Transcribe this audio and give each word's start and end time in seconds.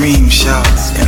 scream, 0.00 0.30
shout, 0.30 0.99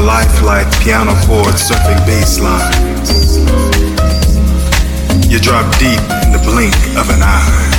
my 0.00 0.04
life 0.04 0.42
like 0.42 0.66
piano 0.80 1.12
chords 1.26 1.68
surfing 1.68 1.98
bass 2.06 2.40
lines. 2.40 3.38
You 5.28 5.38
drop 5.38 5.66
deep 5.78 6.00
in 6.24 6.32
the 6.32 6.40
blink 6.44 6.74
of 6.96 7.10
an 7.10 7.22
eye. 7.22 7.77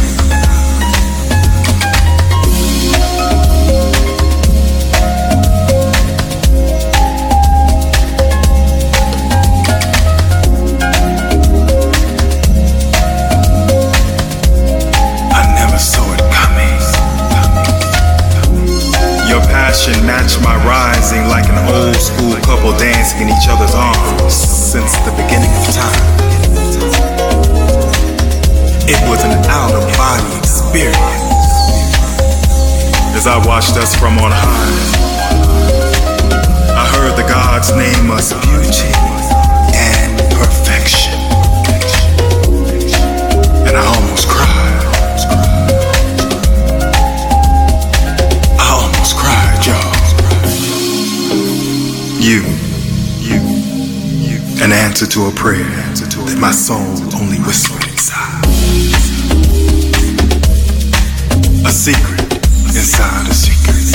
In 23.21 23.27
each 23.27 23.47
other's 23.49 23.75
arms 23.75 24.33
since 24.33 24.95
the 24.99 25.11
beginning 25.11 25.51
of 25.51 25.65
time. 25.75 26.19
It 28.87 28.99
was 29.09 29.23
an 29.25 29.31
out 29.45 29.73
of 29.75 29.83
body 29.97 30.37
experience 30.37 30.95
as 33.15 33.27
I 33.27 33.37
watched 33.45 33.75
us 33.75 33.93
from 33.95 34.17
on 34.19 34.31
high. 34.31 35.09
I 36.75 36.85
heard 36.95 37.17
the 37.17 37.27
gods 37.27 37.71
name 37.75 38.09
us 38.09 38.31
beauty 38.45 38.88
answer 54.89 55.05
to 55.05 55.27
a 55.27 55.31
prayer 55.31 55.69
that 55.93 56.37
my 56.41 56.49
soul 56.49 56.97
only 57.21 57.37
whispered 57.45 57.85
inside. 57.91 58.43
A 61.63 61.69
secret 61.69 62.33
inside 62.73 63.29
a 63.29 63.33
secret. 63.33 63.85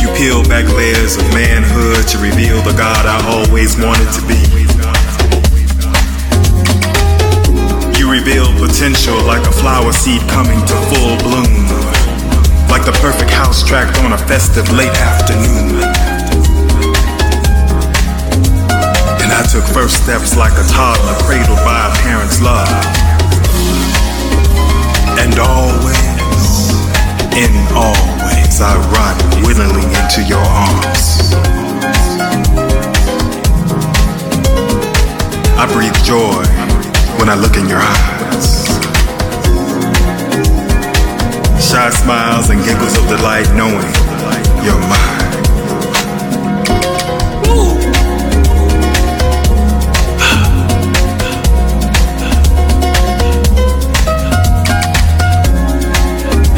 You 0.00 0.08
peel 0.14 0.44
back 0.48 0.72
layers 0.72 1.16
of 1.16 1.24
manhood 1.34 2.06
to 2.06 2.18
reveal 2.18 2.62
the 2.62 2.76
God 2.78 3.06
I 3.06 3.18
always 3.26 3.76
wanted 3.76 4.12
to 4.12 4.26
be. 4.28 4.59
Reveal 8.20 8.52
potential 8.58 9.16
like 9.24 9.40
a 9.46 9.52
flower 9.52 9.92
seed 9.92 10.20
coming 10.28 10.60
to 10.66 10.76
full 10.92 11.16
bloom. 11.24 11.64
Like 12.68 12.84
the 12.84 12.92
perfect 13.00 13.30
house 13.30 13.66
track 13.66 13.88
on 14.04 14.12
a 14.12 14.18
festive 14.28 14.68
late 14.72 14.92
afternoon. 14.92 15.80
And 19.24 19.30
I 19.32 19.42
took 19.48 19.64
first 19.64 20.04
steps 20.04 20.36
like 20.36 20.52
a 20.52 20.66
toddler 20.68 21.16
cradled 21.24 21.64
by 21.64 21.80
a 21.88 21.92
parent's 22.04 22.42
love. 22.42 22.68
And 25.16 25.32
always, 25.40 26.76
in 27.40 27.52
always, 27.72 28.60
I 28.60 28.76
run 28.92 29.16
willingly 29.48 29.88
into 29.96 30.20
your 30.28 30.44
arms. 30.44 31.32
I 35.56 35.64
breathe 35.72 35.96
joy 36.04 36.44
when 37.18 37.28
I 37.30 37.34
look 37.34 37.56
in 37.56 37.68
your 37.68 37.78
eyes. 37.78 38.09
Shy 41.70 41.88
smiles 41.90 42.50
and 42.50 42.64
giggles 42.64 42.98
of 42.98 43.06
delight 43.06 43.46
knowing 43.54 43.86
you're 44.66 44.74
mine. 44.90 45.30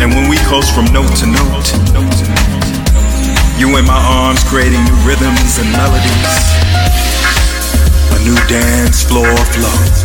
And 0.01 0.15
when 0.15 0.31
we 0.31 0.39
coast 0.49 0.75
from 0.75 0.87
note 0.95 1.15
to 1.19 1.27
note, 1.27 1.69
you 3.61 3.77
in 3.77 3.85
my 3.85 4.01
arms 4.01 4.43
creating 4.45 4.83
new 4.83 4.97
rhythms 5.05 5.59
and 5.59 5.71
melodies, 5.73 6.33
a 8.13 8.25
new 8.25 8.37
dance 8.49 9.03
floor 9.03 9.37
flow. 9.37 10.02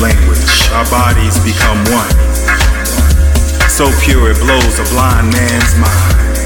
Language, 0.00 0.68
our 0.72 0.84
bodies 0.90 1.38
become 1.40 1.78
one. 1.92 2.12
So 3.68 3.90
pure 4.00 4.30
it 4.30 4.38
blows 4.38 4.78
a 4.78 4.84
blind 4.92 5.32
man's 5.32 5.74
mind. 5.76 6.36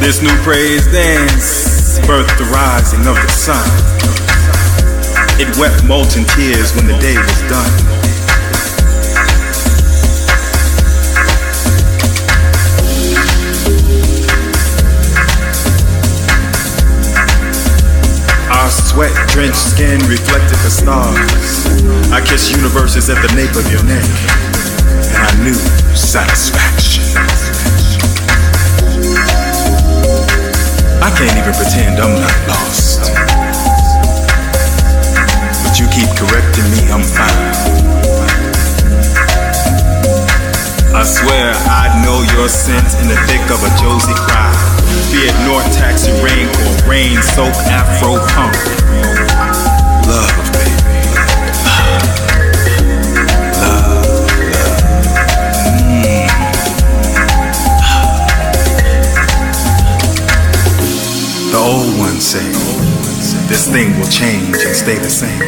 This 0.00 0.20
new 0.22 0.36
praise 0.42 0.86
dance 0.92 1.98
birthed 2.00 2.36
the 2.38 2.44
rising 2.52 3.06
of 3.06 3.16
the 3.16 3.28
sun. 3.28 3.64
It 5.40 5.48
wept 5.58 5.84
molten 5.84 6.24
tears 6.36 6.74
when 6.74 6.86
the 6.86 6.98
day 6.98 7.16
was 7.16 7.40
done. 7.48 7.93
Sweat 18.94 19.10
drenched 19.30 19.58
skin 19.58 19.98
reflected 20.06 20.54
the 20.62 20.70
stars. 20.70 21.66
I 22.14 22.22
kissed 22.22 22.54
universes 22.54 23.10
at 23.10 23.18
the 23.26 23.30
nape 23.34 23.50
of 23.58 23.66
your 23.66 23.82
neck, 23.90 24.06
and 25.10 25.18
I 25.18 25.34
knew 25.42 25.58
satisfaction. 25.98 27.02
I 31.02 31.10
can't 31.18 31.34
even 31.34 31.54
pretend 31.58 31.98
I'm 31.98 32.14
not 32.22 32.38
lost. 32.46 33.10
But 35.66 35.74
you 35.74 35.90
keep 35.90 36.10
correcting 36.14 36.70
me, 36.70 36.86
I'm 36.94 37.02
fine. 37.02 37.50
I 40.94 41.02
swear 41.02 41.50
I 41.66 41.98
know 42.06 42.22
your 42.38 42.48
scent 42.48 42.86
in 43.02 43.08
the 43.10 43.18
thick 43.26 43.42
of 43.50 43.58
a 43.58 43.70
Josie 43.82 44.14
crowd. 44.14 44.73
Be 45.12 45.26
it 45.28 45.36
North 45.46 45.66
Taxi 45.76 46.12
Rain 46.22 46.48
or 46.48 46.90
Rain 46.90 47.20
Soak 47.22 47.54
Afro 47.70 48.18
Punk. 48.34 48.54
Love, 50.06 50.30
baby. 50.52 50.74
Love, 51.64 52.08
love. 53.60 54.04
The 61.50 61.58
old 61.58 61.98
ones 61.98 62.24
say 62.26 62.42
this 63.48 63.68
thing 63.70 63.98
will 63.98 64.08
change 64.08 64.56
and 64.64 64.74
stay 64.74 64.98
the 64.98 65.10
same. 65.10 65.40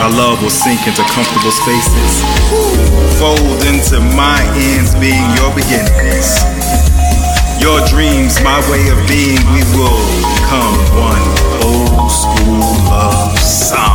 Our 0.00 0.10
love 0.10 0.42
will 0.42 0.50
sink 0.50 0.86
into 0.86 1.02
comfortable 1.02 1.50
spaces, 1.50 2.22
fold 3.18 3.64
into 3.64 4.00
my 4.14 4.42
ends 4.76 4.94
being 4.96 5.24
your 5.36 5.54
beginnings. 5.54 6.81
Your 7.62 7.80
dreams, 7.86 8.42
my 8.42 8.58
way 8.68 8.88
of 8.88 8.98
being, 9.06 9.38
we 9.54 9.62
will 9.78 10.02
become 10.34 10.74
one 10.98 11.22
old 11.62 12.10
school 12.10 12.58
love 12.90 13.38
song. 13.38 13.91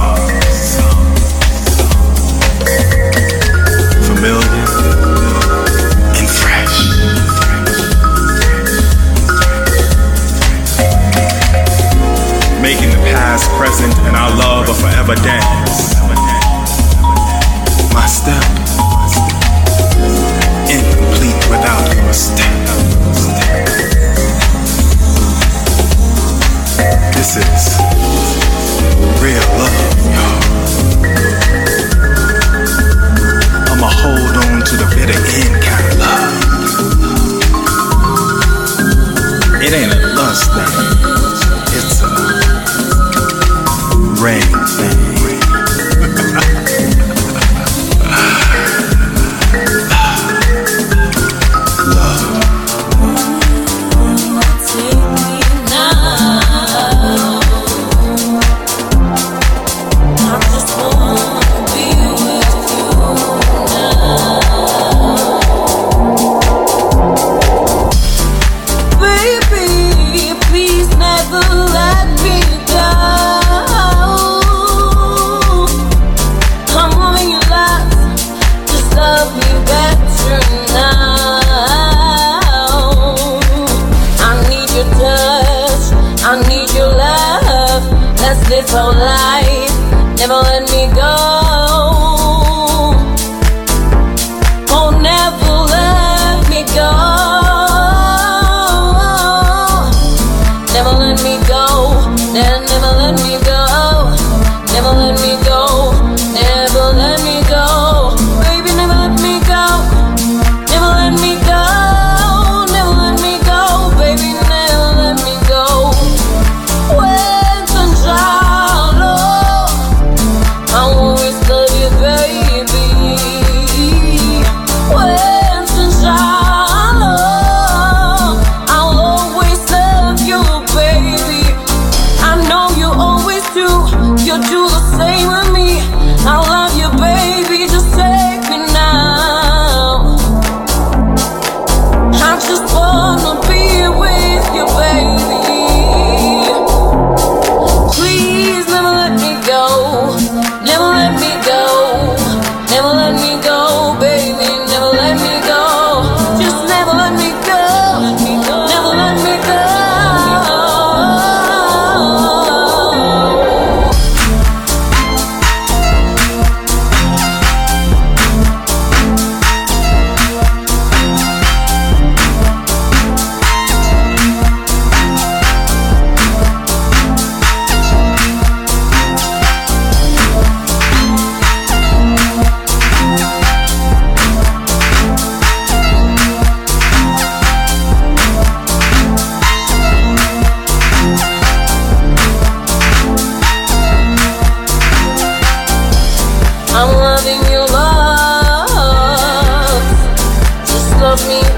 Love. 201.07 201.27
Me 201.29 201.56